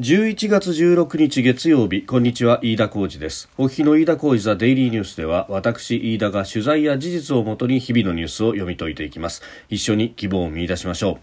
[0.00, 3.48] 11月16日月曜日こんにちは飯田浩二です。
[3.56, 9.40] お日の飯田浩二ザデイリーニュースでは私飯田が取材や事実をもとに日々のニュースを読み解いていきます。
[9.68, 11.20] 一緒に希望を見出しましょ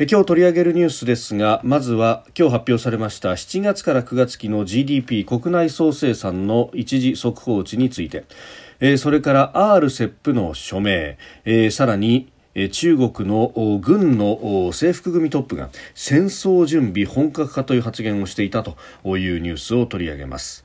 [0.00, 0.04] う。
[0.04, 8.24] 今日取り上げるニュースですがまずは今日発表されました7月から9月期の GDP 国内総生産の一時速報値について。
[8.96, 11.18] それから RCEP の署名。
[11.70, 12.32] さらに
[12.72, 18.76] 中国の軍の制服組トップが戦争準備本格化という発言をしていたと
[19.16, 20.64] いうニュースを取り上げます。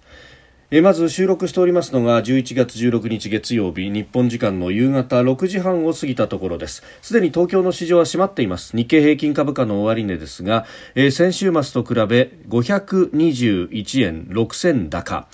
[0.81, 6.81] まず収録しておりますのが11月16日月曜日日本時間の夕方6時半を過ぎたところです。
[7.03, 8.75] すでに東京の市場は閉まっています。
[8.75, 15.27] 日経平均株価の終値ですが、え、先週末と比べ521円6銭高。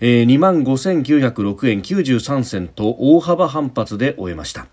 [0.00, 4.66] えー、2万5906円93銭と大幅反発で終えました。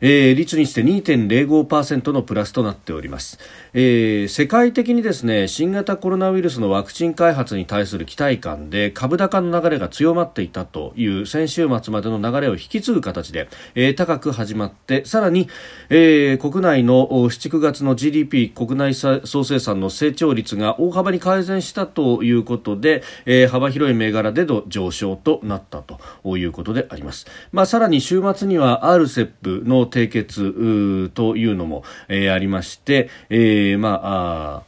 [0.00, 3.38] えー、率にして2.05%のプラスとなっております、
[3.72, 15.48] えー、世界的にですね新型コロナウイルスのワクチン開発に対する期待感で株高の流れが強まっていたという先週末までの流れを引き継ぐ形で、えー、高く始まってさらに、
[15.90, 27.26] えー、国内の7、9月の GDP 国内総生産の成長率が大幅に改善したということで、えー、幅広い銘柄での上昇となったということであります。
[27.52, 34.62] まあ、さらに週末には RCEP の締結というのも、えー、ありまして、えー、まああ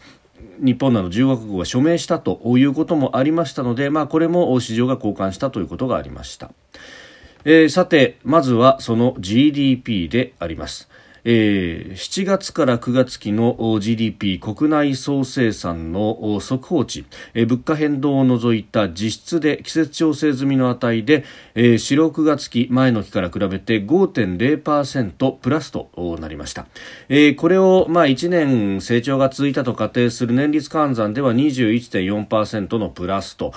[0.62, 6.50] 日本など10カ国が署名したということもありましたので、まあ、これも市場が交換したということがありました。
[7.44, 10.89] えー、さて、まずはその GDP であります。
[11.24, 17.04] えー、7月から9月期の GDP 国内総生産の速報値、
[17.34, 26.66] えー、物価変動を除いた実質で季節調整済みの値で、えー、4、6月期前の期から比べて5.0%プラスとなりました、
[27.08, 33.52] えー、これを、まあ、1年成長が続いたと仮定する年率換算では21.4%のプラスと。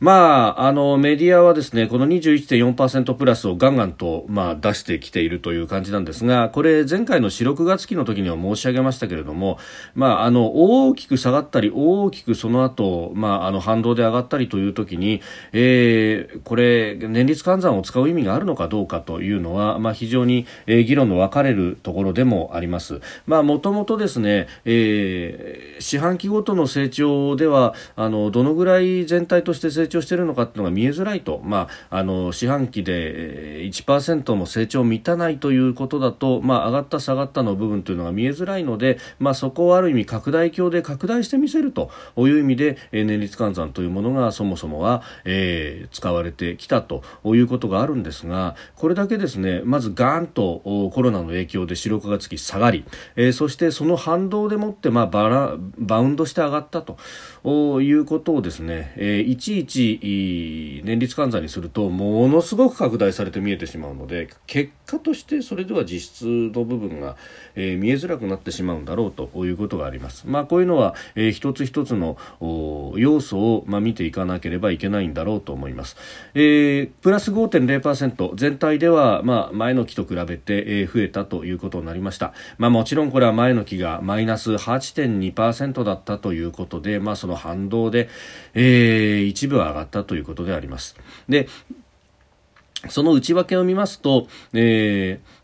[0.00, 9.58] まあ、あの、メディアはですね、この21.4%プラスをガンガンと、まあ、出してきているという感じなんですが、これ、前回の4、6月期の時には申し上げましたけれども、
[9.94, 15.20] まあ、あの、大きく下がったり、大きくその後、まあ、あの、反動で上がったりという時に、
[15.52, 23.02] えー、これ、年率換算を使う意味があるのかどうかというのは、まあ、非常に、えー、議論の分かれるところでもあります。
[23.26, 50.60] まあ、もともとですね、えー、四半期ごとの成長では、あの、どのぐらい全体として成長長しているのかっていうのが見えづらいと、まあ、あの四半期で1%も成長満たないということだと、まあ、上がった下がったの部分というのが見えづらいので、まあ、そこをある意味拡大鏡で拡大してみせるという意味で年率換算というものがそもそもは、えー、使われてきたということがあるんですがこれだけですねまずガーンと
[50.94, 52.84] コロナの影響で四六がつき下がり、
[53.16, 56.98] えー、そしてその反動でもって、まあ、バラバウンドして上がったと
[57.80, 59.79] いうことをですね、えー、いちいち
[60.84, 67.16] 年率換算にするとものすごく拡大されて見えてしまうので結果としてそれでは実質の部分が、
[67.54, 70.26] えー、見えづらくなってしまうんだろうということがあります。
[70.26, 72.16] まあ、こういうのは、えー、一つ一つの
[72.96, 75.96] 要素を、まあ、見ていかなければいけないんだろうと思います。
[76.34, 82.32] えー、プラス5.0%全体では、まあ、前の期と比べて、えー、増えたということになりました。
[82.58, 88.08] まあ、もちろんこれは前の期がマイナス8.2%だったということで、まあ、その反動で、
[88.54, 90.96] えー、一部は上がったということであります。
[91.28, 91.48] で
[92.88, 95.40] その内訳を見ますと、えー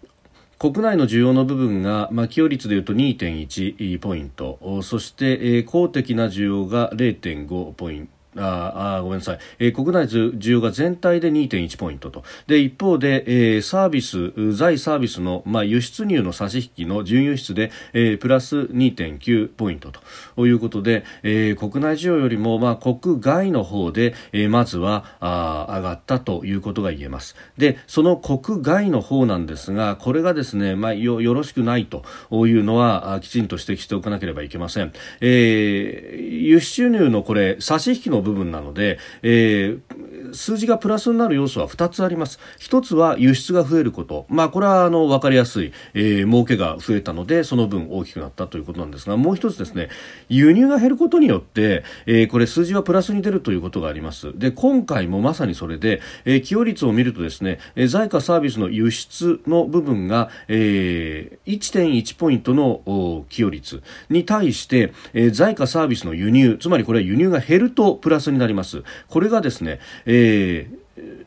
[0.58, 12.24] 国内の需要の部分が、まあ、寄与率でいうと2.1ポイントそして、えー、公的な需要が0.5ポイントああごめんなさい、えー、国内需要が全体で2.1ポイントと。
[12.46, 20.46] で一方で、えー、サービス在サービスの、まあ、輸出入の差し引きの準輸出で、えー、プラス2.9ポイントと。
[20.46, 27.36] いうことで、えー、国内需要よりも、まあ、国外の方で、えー、まずはあ上がったということが言えます。
[27.56, 42.38] でその国外の方なんですがこれがですね、まあ、よよろしくないというのはきちんと指摘しておかなければいけません、えー、輸出入のこれ差し引きの部分なので、えー、数字がプラスになる要素は2つあります。
[42.58, 49.88] 1つは輸出が増えること、まあ、これはあの分かりやすい、えー、儲けが増えたのでその分大きくなったということなんですがもう1つですね
[50.28, 54.36] 輸入が減ることによって、えー、これ数字はプラスに出るということがあります。
[54.38, 68.82] で今回もまさにそれで、えー、寄与率を見るとですね、え、在価サービスの輸出の部分が、えー、1.1ポイントの寄与率に対して、えー、在価サービスの輸入つまりこれは輸入が減るとプラスラスになります。
[69.08, 71.26] これがですね、えー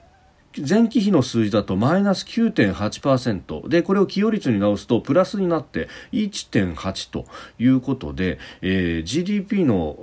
[0.68, 7.26] 前期比の数字だとマイナス9.8%でこれを寄与率に直すとプラスになって1.8と
[7.60, 9.96] いうことで、えー、GDP の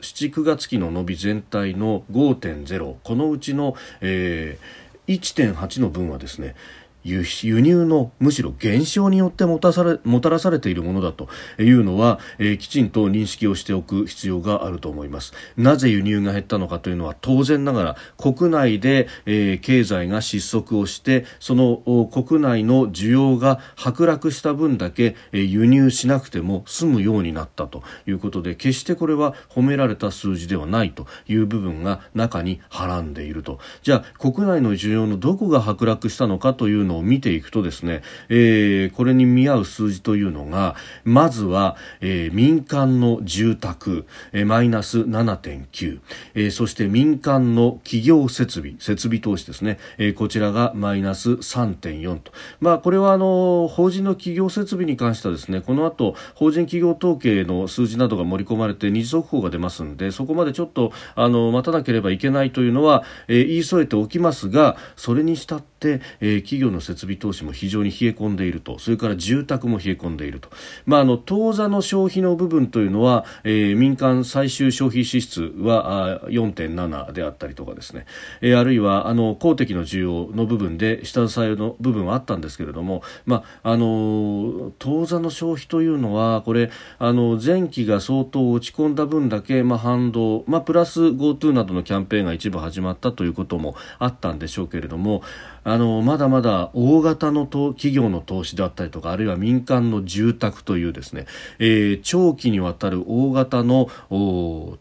[0.00, 6.54] 7、9月期の伸び全体の5.0このうちの、えー、1.8の分はですね
[7.04, 11.28] 輸入のむしろ減少によってもたされもたらされているものだと
[11.58, 15.32] いうのは、えー、きちんと認識をしておく必要があると思います。
[15.56, 33.58] なぜ輸入が減ったのかというのは当然ながら国内で、えー、経済が失速をしてその国内の需要が剥落した分だけ、えー、輸入しなくても済むようになったということで決してこれは褒められた数字ではないという部分が中にはらんでいると。
[33.82, 46.00] じゃあ国内の需要のどこが剥落したのかというのを見ていくとですね、えー、これに見合う数字というのがまずは、えー、民間の住宅、えー、マイナス7.9、
[46.34, 65.77] えー、そして民間の企業設備設備投資ですね、えー、こちらがマイナス3.4と、まあ、これはあの法人の企業設備に関してはですねこの後法人企業統計の数字などが盛り込まれて二次速報が出ますのでそこまでちょっとあの待たなければいけないというのは、えー、言い添えておきますがそれにしたって、
[66.20, 68.78] えー、企業の設備投資も非常に冷え込んでいると。
[68.78, 70.48] それから住宅も冷え込んでいると、
[70.86, 78.06] まあ、あの当座の消費の部分というのは、えー、民間最終消費支出は4.7であったりとかですね、
[78.40, 95.22] えー、あるいはあの公的の需要の部分で下支えの部分はあったんですけれども、まあ、あの当座の消費というのはこれあの前期が相当落ち込んだ分だけ、まあ、反動、まあ、プラス GoTo などのキャンペーンが一部始まったということもあったんでしょうけれども
[95.68, 101.26] あのまだまだ大型の企業の投資であったりとかあるいは民間の住宅というですね、
[101.58, 103.90] えー、長期にわたる大型の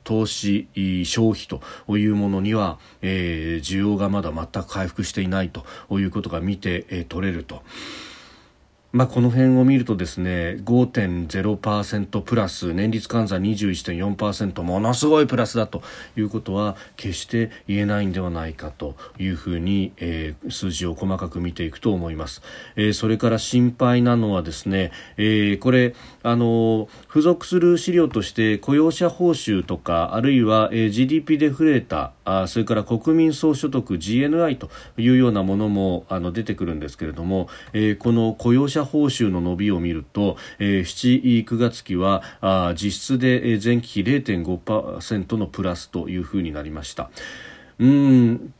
[0.05, 0.69] 投資
[1.05, 1.61] 消費と
[1.97, 5.65] いうものには、えー、需要がまだ全く回復していないと
[5.99, 7.63] いうことが見て、えー、取れると。
[8.93, 15.81] まあ、この辺を見るとですね5.0%プラス年率換算21.4%ものすごいプラスだと
[16.15, 22.41] いうことは決して言えないんではないかというふうに、えー、数字を細かく見ていくと思います、
[22.77, 25.93] えー、それから心配なのはですね、えー、これ
[26.23, 47.09] あの付属する資料として雇用者報酬とかあるいは、えー、GDP で増えたあそれから国民総所得 GNI というようなものもあの出てくるんですけれども、えー、この雇用者社報酬の伸びを見ると、えー、7、9月期はあ実質で前期比0.5%のプラスというふうになりました。
[47.79, 48.53] うん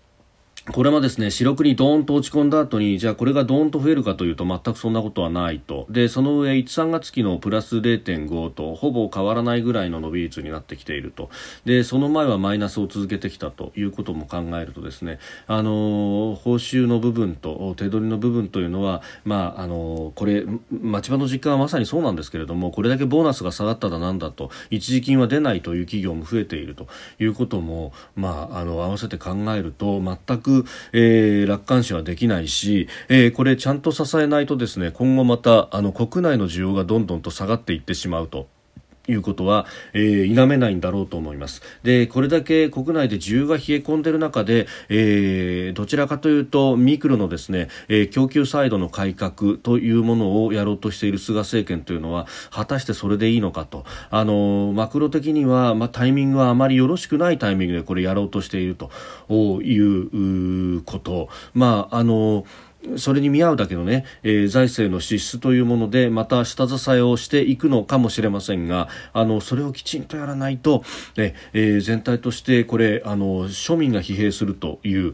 [0.74, 5.88] これもですね、四六にドーンと落ち込んだ後に、じゃあこれがドーンと増えるかというと全くそんなことはないと。
[5.90, 11.30] で、その上、1、3月期のプラス0.5とほぼ変わらないぐらいの伸び率になってきていると。
[11.64, 20.44] で、その前はマイナスを続けてきたということも考えるとですね、あの報酬の部分と手取りの部分というのは、まあ、あのこれ、
[20.82, 26.88] 町場の実感はまさにそうなんですけれども、これだけボーナスが下がっただなんだと、一時金は出ないという企業も増えていると
[27.20, 30.57] いうことも、まあ、あの、合わせて考えると、全く
[30.94, 38.48] えー、楽観視はできないし、えー、これちゃんと支えないとですね今後またあの国内の需要がどんどんと下がっていってしまうと。
[39.08, 41.62] いうことは、えー、否めないんだろうと思います。
[41.84, 53.86] で、これだけ国内で需要が冷え込んでいる中で、えー、どちらかというと、ミクロのですね、えー、供給サイドの改革というものをやろうとしている菅政権というのは、果たしてそれでいいのかと。
[54.10, 58.92] あの、マクロ的には、まあ、タイミングはあまりよろしくないタイミングでこれやろうとしていると
[59.62, 61.30] いうこと。
[61.54, 62.46] まあ、あの、
[62.96, 70.84] それに見合うだけのね、えー、財政の支出というものでまた下支えをしていくのかもしれませんがあのそれをきちんとやらないと、
[71.16, 75.14] ねえー、全体としてこれあの庶民が疲弊するという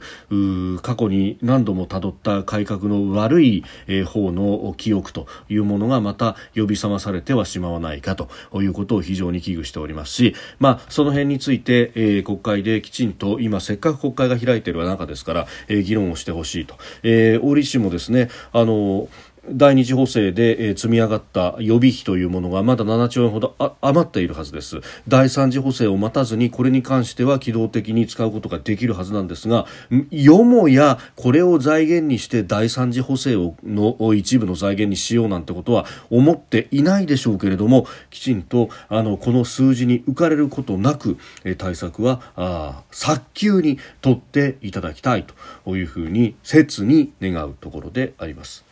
[0.81, 8.29] 過去に何度もたどった改革の悪い、えー、方の記憶というものがまた呼び覚まされてはしまわないかと
[8.61, 16.75] いうことを非常に危惧しておりますし、まあ、その辺について、えー、国会できちんと今せっかく国会が開いている中ですから、えー、議論をしてほしいと。
[17.03, 19.07] えー医師もですねあの
[19.49, 29.65] 第二次補正で、積み上がった予備費というものがまだ7兆円ほど余っているはずです第三次補正を待たずにこれに関しては機動的に使うことができるはずなんですが
[30.11, 41.17] よもやこれを財源にして第三次補正をの一部の財源にしようなんてことは思っていないでしょうけれどもきちんとあのこの数字に浮かれることなく、
[41.57, 45.25] 対策はあ早急に取っていただきたい
[45.65, 48.65] というふうに切に願うところであります。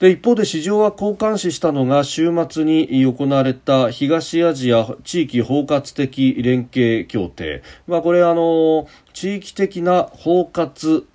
[0.00, 11.06] で一方で市場は好感視したのが週末に行われた東アジア地域包括的連携協定、まあ、これあの地域的な包括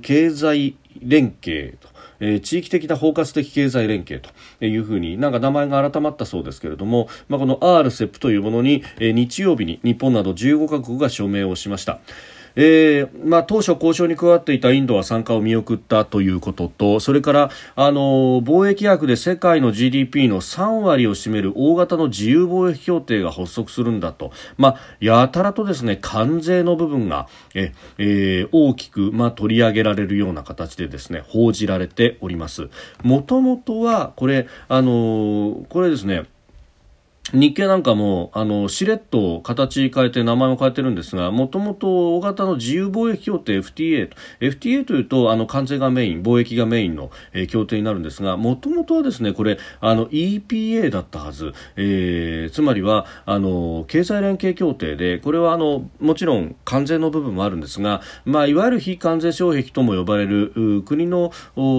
[0.00, 1.88] 経済連携と。
[2.20, 4.30] え、地域的な包括的経済連携と。
[4.64, 12.00] いうふうになんか名前が改まったそうですけれども、まあ、この RCEP というものに、え、日曜日に日本など15カ国が署名をしました。
[12.60, 32.70] えーまあ、当初交渉に加わっていたインドは参加を見送ったということとそれからあの貿易額で世界の GDP の3割を占める大型の自由貿易協定が発足するんだと、まあ、やたらとですね関税の部分がえ、えー、大きく、まあ、取り上げられるような形でですね報じられております。
[33.04, 36.24] もともとはこれあのこれですね
[37.32, 61.32] 日経なんかも、あの、しれっと形変えて名前も変えてるんですが、もともと大型の自由貿易協定 FTA と、FTA というと、あの、関税がメイン、貿易がメインの、えー、協定になるんですが、もともとはですね、これ、あの、EPA だったはず、えー、つまりは、あの、経済連携協定で、これはあの、もちろん関税の部分もあるんですが、まあ、いわゆる非関税障壁とも呼ばれる、国の、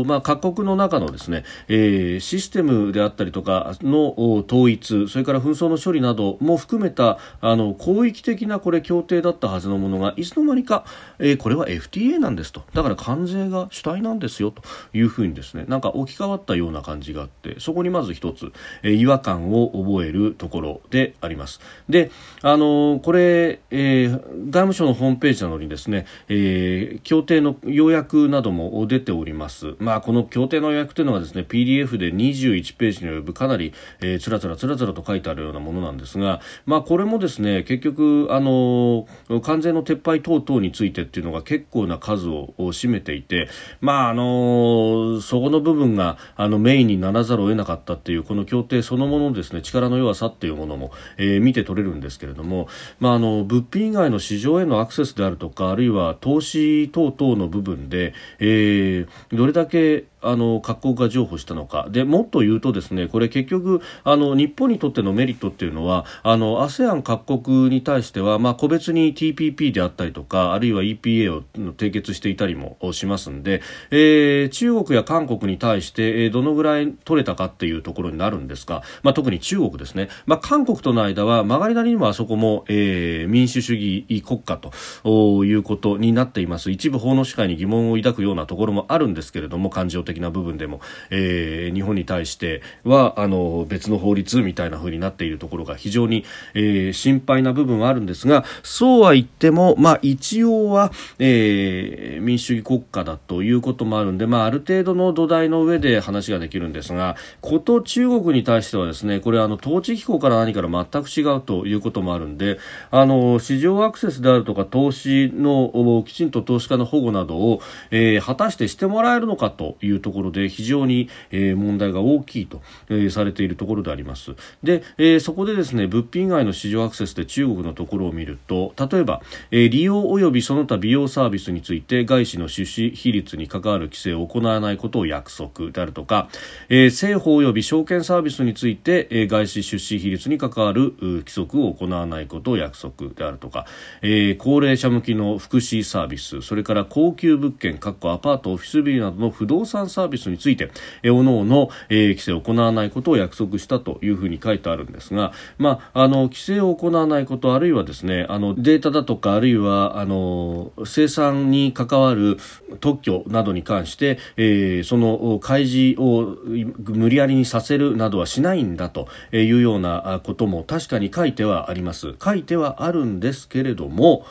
[0.05, 10.85] まあ、各国の中のですね、えー、システムであったりとかの統一、それから紛争の処理なども含めたあの広域的なこれ協定だったはずのものがいつの間にか、
[11.19, 12.63] えー、これは FTA なんですと。
[12.73, 14.61] だから関税が主体なんですよと
[14.93, 18.51] いうふうにですねなんか置き換わったような感じがあってそこにまず一つ、
[18.83, 21.59] えー、違和感を覚えるところであります。
[21.87, 29.75] であのこれ、えー、外務省のホームページなどにですね、えー、協定の要約なども出ております。
[29.79, 39.07] まあこの協定の要約というのはですね PDF で21ページに及ぶかなり、えー、つらつらつらつらと書いてあるようなものなんですが、まあ、これもですね結局あの
[39.41, 43.47] 関税の撤廃等々についてっていうのが結構な数を占めていて、
[43.81, 52.67] まあ、あのそこの部分があのメインにならざるを得なかったっていうこの協定そのものですね力の弱さっていうものも、えー、見て取れるんですけれども、
[52.99, 61.87] まあ、あの物品以外の市場へのアクセスであるとかあるいは投資等々の部分で、えー、どれだけあの各国が譲歩したのか。
[61.89, 73.61] でもっと言うとですねこれ結局あの日本にとってのメリットっていうのはあの ASEAN 各国に対しては、まあ、個別に TPP であったりとかあるいは EPA を締結していたりもしますんで、
[73.91, 86.71] えー、中国や韓国に対して、えー、どのぐらい取れたかっていうところになるんですが、まあ、特に中国ですね、まあ、韓国との間は曲がりなりにもあそこも、えー、民主主義国家ということになっています。
[86.71, 112.57] 一部法の支配に疑問を抱くようなところもあるんですけれども感情的な部分でも、えー、日本に対してはあの別の法律みたいな風になっているところが非常に、えー、心配な部分はあるんですがそうは言っても、まあ、一応は、えー、民主主義国家だということもあるんで、まあ、ある程度の土台の上で話ができるんですがこと中国に対してはですねこれあの統治機構から何から全く違うということもあるんで
[112.89, 117.61] あの市場アクセスであるとか投資のきちんと投資家の保護などを、
[117.91, 124.35] えー、果たしてしてもらえるのかというところで非常に、えー、問題が大きいと、えー、されているところであります。
[124.63, 136.29] で、えー、そこでですね物品以外の市場アクセスで中国のところを見ると例えば、えー、利用及びその他美容サービスについて外資の出資比率に関わる規制を行わないことを約束であるとか、
[136.69, 143.65] えー、政府及び証券サービスについて、えー、外資出資比率に関わる規則を行わないことを約束であるとか、
[144.01, 150.71] えー、高齢者向きの福祉サービスそれから高級物件アパートオフィスビルなどの不動産サービスについて、
[151.03, 162.37] えおのおの、えー、規制を行わないことを約束したというふうに書いてあるんですが、まあ、あの規制を行わないことあるいはですねあのデータだとかあるいはあの生産に関わる
[162.79, 166.37] 特許などに関して、えー、その開示を
[166.83, 172.15] 無理やりにさせるなどはしないんだというようなことも確かに書いてはあります。
[172.23, 174.25] 書いてはあるんですけれども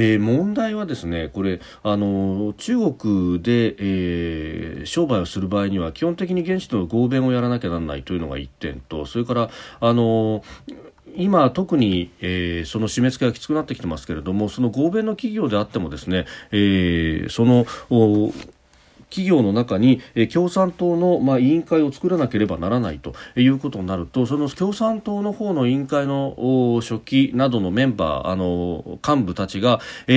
[0.00, 10.42] えー、問題はですねこれあの中国で、えー、商売をする場合には基本的に現地との合弁をやらなきゃならないというのが1点とそれからあの
[11.16, 17.66] 今、特に、えー、その締め付けがきつくなってきてますけれどもその合弁の企業であってもですね、えー、その
[19.10, 20.00] 企業の中に、
[20.32, 30.12] 共産党の、まあ、委員会を作らなければならないということになるとその共産党の方の委員会の書記などのメンバーあの幹部たちが、え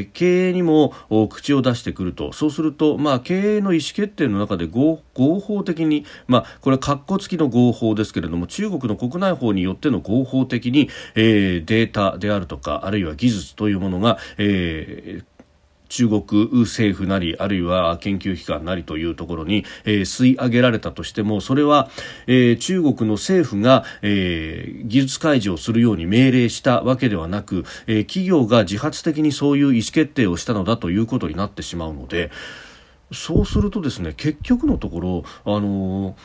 [0.00, 0.92] ー、経営にも
[1.30, 2.32] 口を出してくると。
[2.32, 15.37] そうすると、まあ、経営の意思決定の中で合合法的に、まあ、これは括弧付きの合法ですけれども中国の国内法によっての合法的に、えー、データであるとかあるいは技術というものが、えー
[15.88, 21.90] 中国政府なりあるいは研究機関なりというところに、えー、吸い上げられたとしてもそれは、
[22.26, 32.30] えー、中国の政府が、えー、技術開示をするように命令したわけではなく、えー、企業が自発的にそういう意思決定をしたのだということになってしまうので
[33.12, 36.16] そうするとですね結局のところあの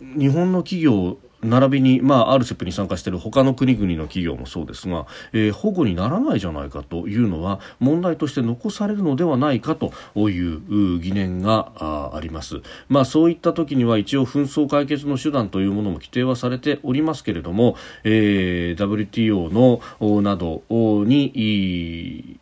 [0.00, 9.92] 日本の企業並びに、まあ、RCEP に参加している他の国々の企業もそうですが、えー、保護にならないじゃないかというのは問題として残されるのではないかと
[10.28, 20.62] いう疑念がああります、まあ、そういった時には一応紛争解決の手段というものも規定はされておりますけれども、えー、WTO のなど
[21.04, 22.38] に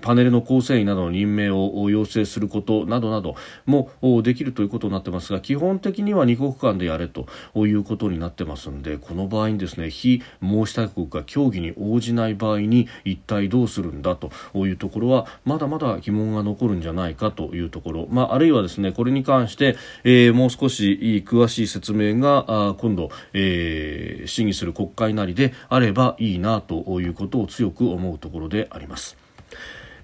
[0.00, 3.34] パネルの構成員などの任命を要請することなどなど
[3.66, 3.90] も
[4.22, 29.27] できるということになってますが基本的には2国間でやれということになってますんでこの場合にですね非申し立て国が協議に応じない場合に一体どうするんだというところはまだまだ疑問が残るんじゃないかというところ、まあ、あるいはですねこれに関して、えー、もう少し詳しい説明が今度、えー、審議する国会なりであればいいなということを強く思うところであります。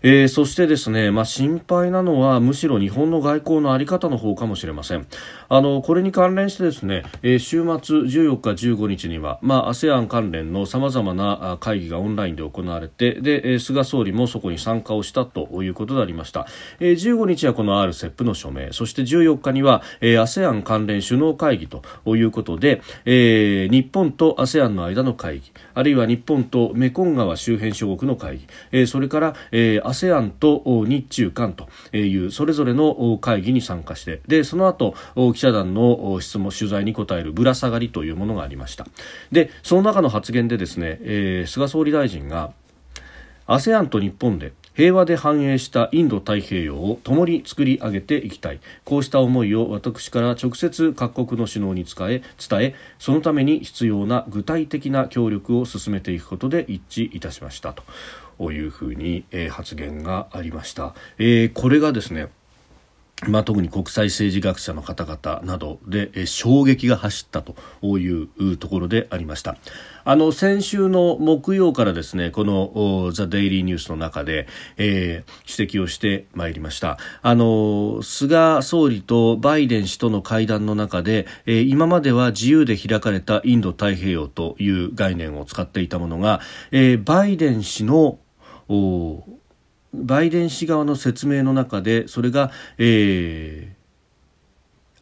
[0.06, 5.06] えー、そしてですね、まあ、心配なのはむしろ日本の外交の在り方の方かもしれません。
[5.48, 16.46] あのこれに関連してですね、えー、週末14日15日には、まあ、ASEAN 関連のさまざまな会議がオンラインで行われてで、菅総理もそこに参加をしたということでありました、
[16.80, 21.82] えー、15日はこの RCEP の署名そして14日には、えー、ASEAN 関連首脳会議と
[22.16, 34.94] いうことで、えー、日本と ASEAN の間の会議あるいは日本とメコン川周辺諸国の会議、えー、それから、えー ASEAN と日中韓というそれぞれの会議に参加してでその後
[35.34, 38.86] 記者団の質問取材に答えるぶら下がりというものがありました。
[39.30, 42.52] でその中の発言でですね、えー、菅総理大臣が
[43.46, 48.60] ASEAN と日本で平和で繁栄したインド太平洋を共に作り上げていきたい。
[48.84, 57.74] こうした思いを私から直接各国の首脳に伝え伝えそのために必要な具体的な協力を進めていくことで一致いたしました。
[58.38, 62.28] というふうに、えー、発言がありました、えー、これがですね
[63.28, 67.54] まあ、特に国際政治学者の方々などで、衝撃が走ったと
[67.98, 69.56] いうところでありました。
[70.06, 88.18] あの先週の木曜からですねこのザ・デイリーニュースの中で、えー、指摘をしてまいりましたあの菅総理とバイデン氏との会談の中で、えー、今までは自由で開かれたインド太平洋という概念を使っていたものが、えー、バイデン氏の
[88.68, 89.24] お
[90.02, 93.74] バイデン氏側の説明の中でそれが、え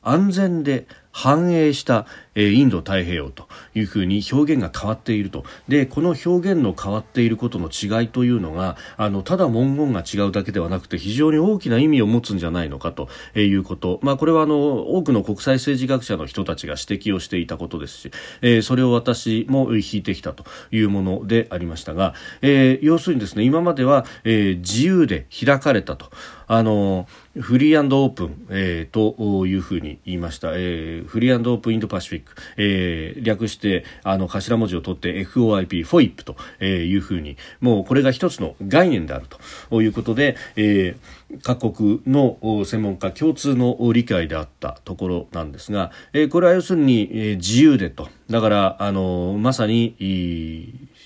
[0.03, 5.45] ー、安全で反映したえインド太平洋というふうに表現が変わっていると。
[5.69, 26.11] でこの表現の変わっていることの違いというのがあのただ文言が違うだけではなくて非常に大きな意味を持つんじゃないのかということ、まあ、これはあの多くの国際政治学者の人たちが指摘をしていたことですし、えー、それを私も引いてきたというものでありましたが、えー、要するにですね今までは、えー、自由で開かれたと。
[26.49, 27.07] あの
[27.41, 37.37] フリーオープン、えー、というふうに言いました、えー、フリーオープンインドパシフィック、えー、略してあの頭文字を取って FOIP、FOIP というふうに。
[37.61, 39.83] もうこれが一つの概念であると。
[39.83, 48.09] いうことで、えー、各国の専門家共通の理解であったところなんですが、えー、これは要するに、えー、自由でと。
[48.31, 49.95] だからあのまさに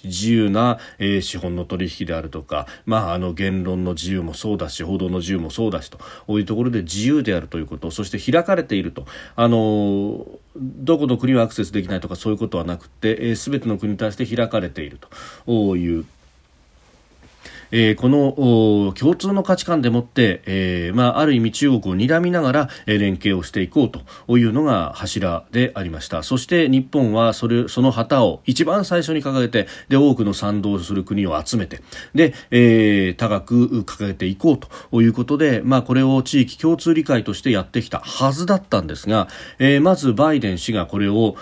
[0.05, 5.99] 自由な、えー、資本の取引であるとか、まあ、あの言論の自由もそうだし報道の自由もそうだしと
[6.39, 9.07] いうところで自由であるということそして開かれていると。
[9.35, 10.27] あの
[10.59, 14.99] どこの国はアクセスできないとかそういうことはなくて、えー、全ての国に対して開かれている
[15.47, 16.07] という
[17.71, 26.23] えー、この共通の価値観でもって、えーまあ、ある意味中国を睨みながら、え、連携をしていこうというのが柱でありました。
[26.23, 31.81] そして日本はそれその旗を一番最初に掲げてで多くの賛同する国を集めて
[32.15, 41.37] で、えー、高く掲げていこうということで、まあ、これを地域共通理解としてやってきたはずだったんですが、えー、まずバイデン氏がこれを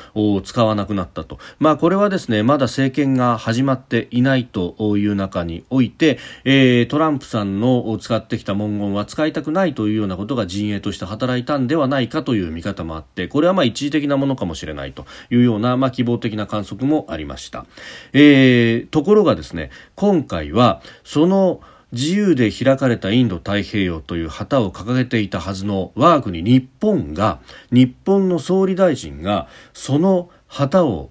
[0.44, 6.13] 使わなくなったと、まあ、これはですねまだ政権が始まっていないという中において
[6.44, 17.66] えー、トランプさんの使ってきた文言は使いたくないというようなことが陣営として働いたんではないかという見方もあってこれはまあ一時的なものかもしれないというような、まあ、希望的な観測もありました、
[18.12, 21.60] えー、ところがですね今回はその
[21.94, 31.10] 自由で開かれたインド太平洋という旗を掲げていたはずの我が国日本が日本の総理大臣がその旗を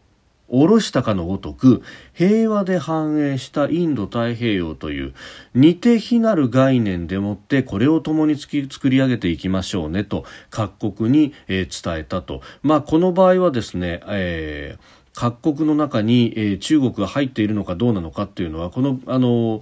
[0.53, 1.81] 下ろしたかのごとく
[2.13, 5.13] 平和で繁栄したインド太平洋という
[5.55, 19.61] 似て非なる概念でもってこれを共に作り上げていきましょうねと各国に、え、伝えたと、まあ、この場合はですね、えー各国の中に、え、中国が入っているのかどうなのかっていうのはこのあの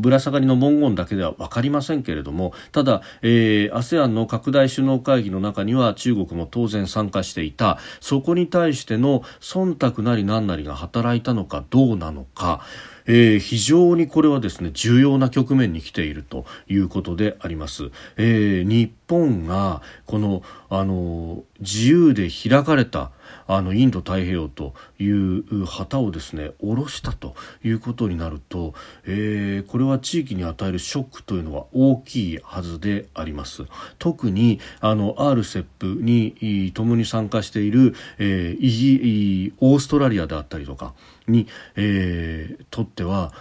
[0.00, 12.62] ぶら下がりの文言だけでは分かりませんけれどもただ、えー、ASEAN の拡大首脳会議の中には中国も当然参加していたそこに対しての忖度なり何なりが働いたのかどうなのか
[13.06, 17.90] えー、非常にこれはですね重要な局面に来ているということであります。
[18.16, 23.10] えー、日本がこのあの自由で開かれた
[23.52, 27.34] あのインド太平洋という旗をですね下ろしたと
[27.64, 33.64] いうことになると、えー、これは地域に与えるショックというのは大きいはずであります。
[33.98, 40.94] 特にあの RCEP に共に参加している、えー、オーストラリアであったりとか
[41.26, 43.32] に、えー、とっては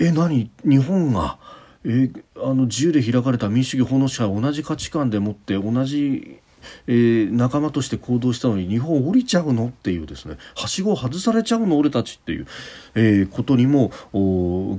[0.00, 0.50] え何？
[0.64, 1.38] 日本が
[1.84, 6.37] え、あの自由で開かれた民主主義法の支配同じ価値観でもって同じ
[6.86, 12.46] えー、仲間として行動したのに日本降りちゃうのっていうですねはしごを外されちゃうの俺たちっていう、
[12.94, 13.92] えー、ことにも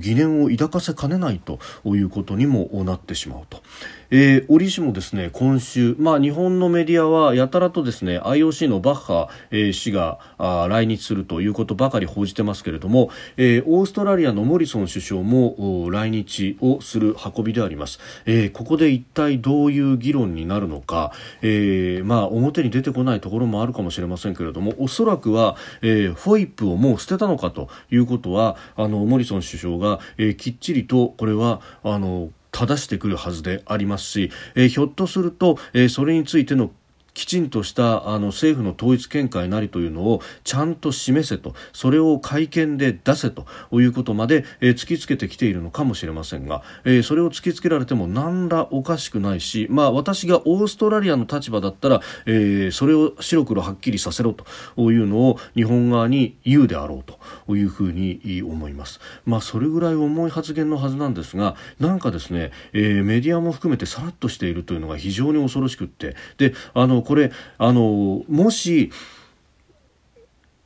[0.00, 3.62] 疑念を抱かせかねないということにもなってしまうと。
[4.10, 36.70] えー、折しもですね今週、まあ、日本のメディアはやたらとですね IOC のバッハ、えー、氏があ来日するということばかり報じてますけれども、えー、オーストラリアのモリソン首相も来日をする運びであります、えー、ここで一体どういう議論になるのか、えー、まあ表に出てこないところもあるかもしれませんけれどもおそらくは、えー、フォイップをもう捨てたのかということはあのモリソン首相が、えー、きっちりとこれはあの正してくるはずでありますし、えー、ひょっとすると、えー、それについての
[37.14, 57.04] きちんとしたあの政府の統一見解なりというのをちゃんと示せとそれを会見で出せということまで、えー、突きつけてきているのかもしれませんが、えー、それを突きつけられても何らおかしくないし、まあ、私がオーストラリアの立場だったら、えー、それを白黒はっきりさせろというのを日本側に言うであろう
[57.46, 59.00] というふうに思います。
[59.26, 68.90] まあ、それぐらい重い発言のはずなんですがなんかですね、えー、メディアも含めてさらっとしているというのが非常に恐ろしくってであのこれあのもし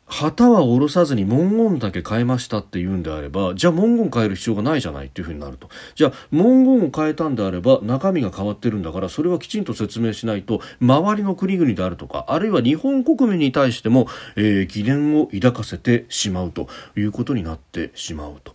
[0.07, 18.55] 旗は下ろさずに文言だけ変えましたっていうんであればじゃあ文言変える必要がないじゃないっていうふうになるとじゃあ文言を変えたんであれば中身が変わってるんだからそれはきちんと説明しないと周りの国々であるとかあるいは日本国民に対しても、えー、疑念を抱かせてしまうということになってしまうと。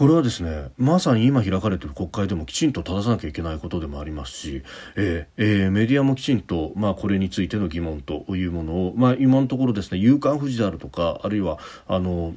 [0.00, 4.62] これはですねまさに今開かれている国会でもきちんと正さなきゃいけないことでもありますし、
[4.96, 12.34] えーえー、メディアもきちんと、まあ、これについての疑問というものを、まあ、今のところですね「夕刊富士」であるとかあるいはあの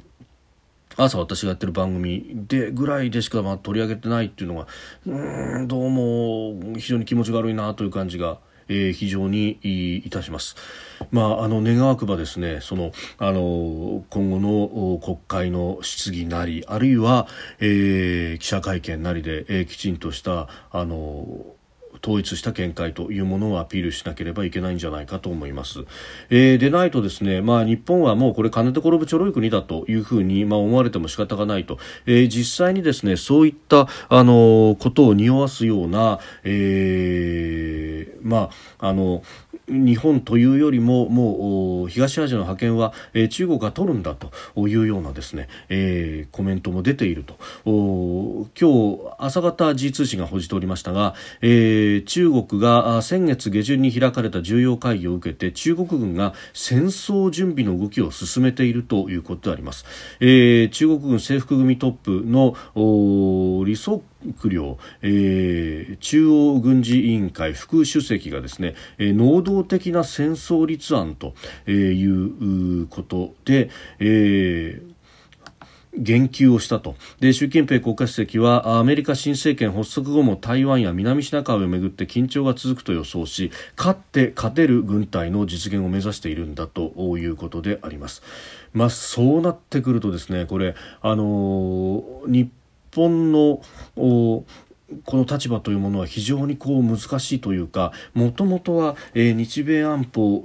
[0.98, 4.66] 朝私がやってる番組でぐらいでしかまあ取り上げてないっていうのが
[5.06, 9.58] うんどうも非常に気持ちが悪いなという感じがえー、非常に
[10.04, 10.56] いたします。
[11.10, 17.26] まあ、あの願わくばですねそのあの今後の国会の質疑なりあるいは、
[17.60, 21.26] えー、記者会見なりで、えー、きちんとしたあの
[22.04, 25.84] 統一した見解というものをアピールしなければいけないんじゃないかと思います。
[26.28, 39.22] えー、でないとですね、まあ日本はもうこれ金で転ぶちょろい国だというふうに、まあ、思われても仕方がないと、えー、実際にですね、そういったあのことを匂わすような、えー、まああの
[39.68, 44.30] 日本というよりももう東アジアの覇権は、えー、中国が取るんだと
[44.68, 47.34] いうようなですね、えー、コメントも出ていると。
[47.64, 59.84] 今日朝方 G 通信が報じておりましたが、えー、中国が先月下旬に開かれた重要会議を受けて中国軍が戦争準備の動きを進めているということであります、
[60.20, 63.76] えー、中国軍制服組トップの李
[64.24, 71.34] 宗区領、えー、中央軍事委員会副主席がですね、えー、能動的な戦争立案と
[71.70, 74.94] いうことで、えー
[75.96, 88.22] 言及をしたとで習近平国家主席はアメリカ新政権発足後も台湾や南シナ海をめぐって緊張が続くと予想し勝って勝てる軍隊の実現を目指しているんだということであります。
[88.72, 92.50] まあ、そうなってくるとですねこれあの日
[92.94, 93.60] 本の
[93.96, 94.44] こ
[95.16, 100.44] の立場というものは非常にこう難しいというかもともとは、えー、日米安保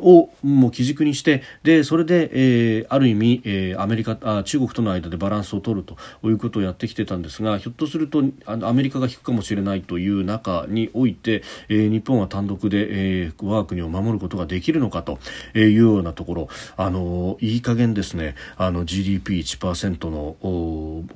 [0.00, 5.96] をもう基軸にしてでそれで、えー、ある意味、えー、アメリカあ中国との間でバランスを取ると
[6.28, 15.18] いうことをやってきてたんですがひょっとするとあのアメリカが引くかもしれないという中において、えー、日本は単独で、えー、我が国を守ることができるのかと
[15.54, 16.48] いうようなところ。
[16.76, 18.34] あのいい加減ですね。
[18.56, 20.36] あの GDP1% の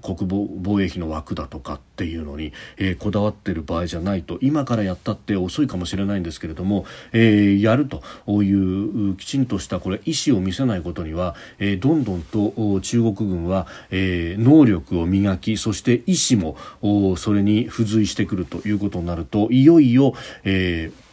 [0.03, 8.03] 国防防衛費の枠だとかっていうのに、えー、こだわっている場合じゃないと今からやったって遅いかもしれないんですけれども、えー、やると
[8.42, 20.14] いういうきちんとしたこれ意思を見せないことには、えー、どんどんと中国軍は、えー、能力を磨きそして意思もそれに付随してくるということになるといよいよ、
[20.45, 21.05] えー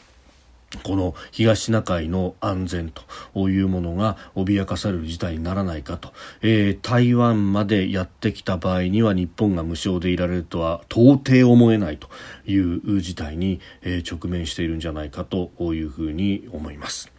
[0.84, 2.94] この東シナ海の安全
[3.34, 12.10] というものが脅かされる事態にならないかと、えー、台湾までやってきた場合には日本が無償でいられるとは到底思えないと
[12.46, 17.12] いう事態に、え、直面しているんじゃないかというふうに思います。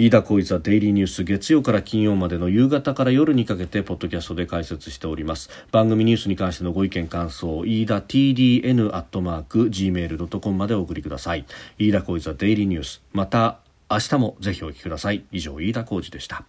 [0.00, 5.50] 飯田浩一はデイリーニュース月曜から金曜までの夕方から夜にかけてポッドキャストで解説しております。
[5.72, 11.44] 番組ニュースに関してのご意見感想飯田 TDN アットマーク Gmail.com までお送りください。
[11.76, 13.02] 飯田浩一はデイリーニュース。
[13.12, 13.58] また
[13.90, 15.22] 明日もぜひお聞きください。
[15.32, 16.44] 以上飯田浩二でした。